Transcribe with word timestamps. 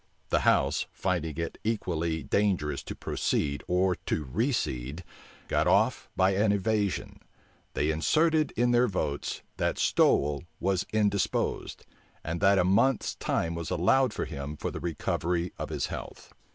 The 0.29 0.39
house, 0.39 0.87
finding 0.91 1.37
it 1.37 1.59
equally 1.63 2.23
dangerous 2.23 2.81
to 2.85 2.95
proceed 2.95 3.63
or 3.67 3.93
to 4.07 4.23
recede, 4.23 5.03
got 5.47 5.67
off 5.67 6.09
by 6.15 6.31
an 6.31 6.51
evasion: 6.51 7.19
they 7.75 7.91
inserted 7.91 8.49
in 8.57 8.71
their 8.71 8.87
votes, 8.87 9.43
that 9.57 9.77
Stowel 9.77 10.43
was 10.59 10.87
indisposed, 10.91 11.85
and 12.23 12.41
that 12.41 12.57
a 12.57 12.63
month's 12.63 13.13
time 13.13 13.53
was 13.53 13.69
allowed 13.69 14.11
him 14.15 14.57
for 14.57 14.71
the 14.71 14.79
recovery 14.79 15.53
of 15.59 15.69
his 15.69 15.85
health. 15.85 16.33